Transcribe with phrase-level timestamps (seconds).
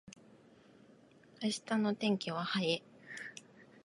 [1.43, 2.81] 明日の天気は晴れ。